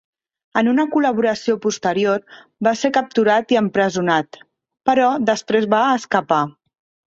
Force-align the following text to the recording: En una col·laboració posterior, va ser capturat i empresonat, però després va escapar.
En 0.59 0.69
una 0.69 0.85
col·laboració 0.95 1.53
posterior, 1.65 2.23
va 2.69 2.73
ser 2.81 2.91
capturat 2.97 3.55
i 3.57 3.61
empresonat, 3.63 4.43
però 4.91 5.13
després 5.35 5.71
va 5.77 5.85
escapar. 6.03 6.45